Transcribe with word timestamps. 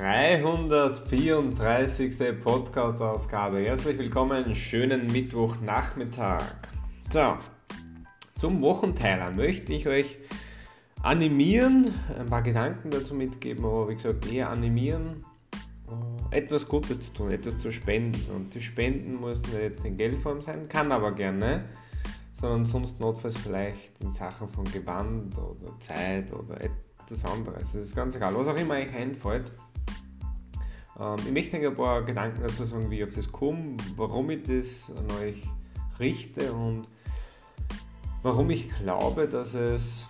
334. 0.00 2.40
Podcast-Ausgabe. 2.42 3.58
Herzlich 3.58 3.98
willkommen, 3.98 4.54
schönen 4.54 5.08
Mittwochnachmittag. 5.08 6.42
So, 7.12 7.36
zum 8.38 8.62
Wochenteiler 8.62 9.30
möchte 9.30 9.74
ich 9.74 9.86
euch 9.86 10.16
animieren, 11.02 11.92
ein 12.18 12.24
paar 12.24 12.40
Gedanken 12.40 12.90
dazu 12.90 13.14
mitgeben, 13.14 13.62
aber 13.62 13.90
wie 13.90 13.94
gesagt, 13.94 14.32
eher 14.32 14.48
animieren, 14.48 15.22
äh, 16.32 16.38
etwas 16.38 16.66
Gutes 16.66 16.98
zu 17.00 17.12
tun, 17.12 17.30
etwas 17.30 17.58
zu 17.58 17.70
spenden. 17.70 18.24
Und 18.34 18.54
die 18.54 18.62
Spenden 18.62 19.16
muss 19.16 19.42
nicht 19.42 19.52
jetzt 19.52 19.84
in 19.84 19.98
Geldform 19.98 20.40
sein, 20.40 20.66
kann 20.70 20.92
aber 20.92 21.12
gerne, 21.12 21.66
sondern 22.40 22.64
sonst 22.64 22.98
notfalls 23.00 23.36
vielleicht 23.36 24.00
in 24.00 24.14
Sachen 24.14 24.48
von 24.48 24.64
Gewand 24.64 25.36
oder 25.36 25.78
Zeit 25.78 26.32
oder 26.32 26.58
etwas 26.58 27.22
anderes. 27.26 27.74
Es 27.74 27.88
ist 27.88 27.94
ganz 27.94 28.16
egal, 28.16 28.34
was 28.34 28.48
auch 28.48 28.56
immer 28.56 28.76
euch 28.76 28.94
einfällt. 28.94 29.52
Ähm, 31.00 31.16
ich 31.24 31.32
möchte 31.32 31.56
ein 31.56 31.74
paar 31.74 32.02
Gedanken 32.02 32.42
dazu 32.42 32.64
sagen, 32.64 32.90
wie 32.90 32.98
ich 32.98 33.04
auf 33.04 33.14
das 33.14 33.30
komme, 33.30 33.76
warum 33.96 34.30
ich 34.30 34.42
das 34.42 34.90
an 34.96 35.10
euch 35.22 35.42
richte 35.98 36.52
und 36.52 36.86
warum 38.22 38.50
ich 38.50 38.68
glaube, 38.68 39.26
dass 39.28 39.54
es 39.54 40.08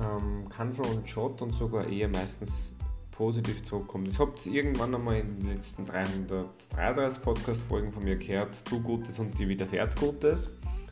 ähm, 0.00 0.48
Control 0.48 0.86
und 0.96 1.08
Shot 1.08 1.42
und 1.42 1.50
sogar 1.50 1.86
eher 1.86 2.08
meistens 2.08 2.74
positiv 3.10 3.62
zurückkommt. 3.62 4.08
Das 4.08 4.18
habt 4.18 4.46
ihr 4.46 4.54
irgendwann 4.54 4.94
einmal 4.94 5.20
in 5.20 5.38
den 5.38 5.48
letzten 5.48 5.84
333 5.86 7.22
Podcast-Folgen 7.22 7.92
von 7.92 8.04
mir 8.04 8.16
gehört, 8.16 8.64
tu 8.64 8.82
Gutes 8.82 9.18
und 9.18 9.38
dir 9.38 9.48
widerfährt 9.48 9.98
Gutes. 9.98 10.48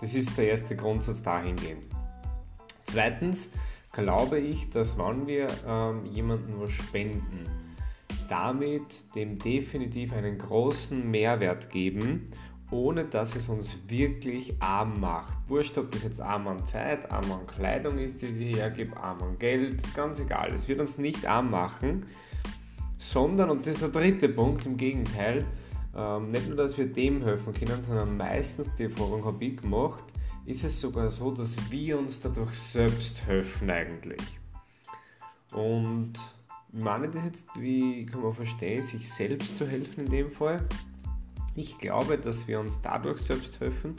Das 0.00 0.14
ist 0.14 0.36
der 0.36 0.48
erste 0.48 0.76
Grundsatz 0.76 1.22
dahingehend. 1.22 1.86
Zweitens 2.84 3.48
glaube 3.92 4.38
ich, 4.38 4.68
dass 4.70 4.98
wenn 4.98 5.26
wir 5.26 5.46
ähm, 5.66 6.04
jemandem 6.06 6.60
was 6.60 6.72
spenden, 6.72 7.46
damit 8.32 9.14
dem 9.14 9.38
definitiv 9.38 10.14
einen 10.14 10.38
großen 10.38 11.10
Mehrwert 11.10 11.68
geben, 11.68 12.30
ohne 12.70 13.04
dass 13.04 13.36
es 13.36 13.50
uns 13.50 13.76
wirklich 13.88 14.54
arm 14.58 14.98
macht. 15.00 15.36
Wurscht, 15.48 15.76
ob 15.76 15.90
das 15.90 16.02
jetzt 16.02 16.18
arm 16.18 16.48
an 16.48 16.64
Zeit, 16.64 17.10
arm 17.12 17.30
an 17.30 17.46
Kleidung 17.46 17.98
ist, 17.98 18.22
die 18.22 18.32
sie 18.32 18.54
hergibt, 18.54 18.96
arm 18.96 19.22
an 19.22 19.38
Geld, 19.38 19.74
ist 19.74 19.94
ganz 19.94 20.18
egal. 20.18 20.50
Es 20.54 20.66
wird 20.66 20.80
uns 20.80 20.96
nicht 20.96 21.26
arm 21.26 21.50
machen, 21.50 22.06
sondern, 22.98 23.50
und 23.50 23.66
das 23.66 23.74
ist 23.74 23.82
der 23.82 23.90
dritte 23.90 24.30
Punkt, 24.30 24.64
im 24.64 24.78
Gegenteil, 24.78 25.44
ähm, 25.94 26.30
nicht 26.30 26.48
nur, 26.48 26.56
dass 26.56 26.78
wir 26.78 26.86
dem 26.86 27.22
helfen 27.22 27.52
können, 27.52 27.82
sondern 27.82 28.16
meistens, 28.16 28.66
die 28.78 28.84
Erfahrung 28.84 29.26
habe 29.26 29.44
ich 29.44 29.58
gemacht, 29.58 30.04
ist 30.46 30.64
es 30.64 30.80
sogar 30.80 31.10
so, 31.10 31.32
dass 31.32 31.70
wir 31.70 31.98
uns 31.98 32.18
dadurch 32.18 32.54
selbst 32.54 33.26
helfen 33.26 33.68
eigentlich. 33.68 34.22
Und 35.52 36.14
meine 36.72 37.08
das 37.08 37.24
jetzt, 37.24 37.48
wie 37.58 38.06
kann 38.06 38.22
man 38.22 38.32
verstehen, 38.32 38.82
sich 38.82 39.08
selbst 39.10 39.56
zu 39.56 39.66
helfen 39.66 40.06
in 40.06 40.10
dem 40.10 40.30
Fall? 40.30 40.66
Ich 41.54 41.76
glaube, 41.78 42.16
dass 42.16 42.48
wir 42.48 42.60
uns 42.60 42.80
dadurch 42.80 43.18
selbst 43.18 43.60
helfen, 43.60 43.96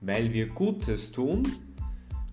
weil 0.00 0.32
wir 0.32 0.48
Gutes 0.48 1.12
tun, 1.12 1.46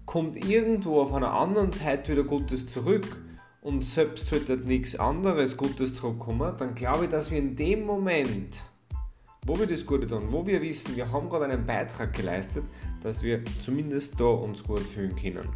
kommt 0.05 0.45
irgendwo 0.45 1.01
auf 1.01 1.13
einer 1.13 1.33
anderen 1.33 1.71
Seite 1.71 2.13
wieder 2.13 2.23
Gutes 2.23 2.67
zurück 2.67 3.21
und 3.61 3.83
selbst 3.83 4.27
sollte 4.29 4.57
nichts 4.57 4.95
anderes 4.95 5.57
Gutes 5.57 5.93
zurückkommen, 5.93 6.53
dann 6.57 6.73
glaube 6.73 7.05
ich, 7.05 7.09
dass 7.09 7.29
wir 7.29 7.37
in 7.37 7.55
dem 7.55 7.85
Moment, 7.85 8.63
wo 9.45 9.59
wir 9.59 9.67
das 9.67 9.85
Gute 9.85 10.07
tun, 10.07 10.27
wo 10.31 10.45
wir 10.45 10.61
wissen, 10.61 10.95
wir 10.95 11.11
haben 11.11 11.29
gerade 11.29 11.45
einen 11.45 11.65
Beitrag 11.65 12.13
geleistet, 12.13 12.63
dass 13.01 13.21
wir 13.23 13.43
zumindest 13.59 14.19
da 14.19 14.25
uns 14.25 14.63
gut 14.63 14.79
fühlen 14.79 15.15
können. 15.15 15.47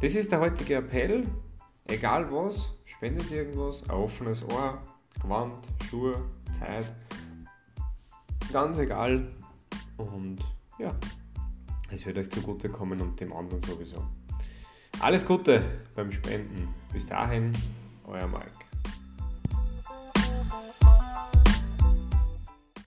Das 0.00 0.14
ist 0.14 0.32
der 0.32 0.40
heutige 0.40 0.76
Appell. 0.76 1.24
Egal 1.86 2.30
was, 2.32 2.70
spendet 2.84 3.30
irgendwas, 3.30 3.82
ein 3.84 3.90
offenes 3.90 4.42
Ohr, 4.44 4.80
Gewand, 5.20 5.54
Schuhe, 5.88 6.22
Zeit, 6.58 6.86
ganz 8.52 8.78
egal. 8.78 9.32
Und 9.96 10.38
ja, 10.78 10.94
es 11.90 12.06
wird 12.06 12.18
euch 12.18 12.30
zugutekommen 12.30 13.00
und 13.00 13.20
dem 13.20 13.32
anderen 13.32 13.60
sowieso. 13.62 14.02
Alles 15.00 15.26
Gute 15.26 15.64
beim 15.94 16.12
Spenden. 16.12 16.68
Bis 16.92 17.06
dahin, 17.06 17.52
euer 18.06 18.26
Mike. 18.26 18.61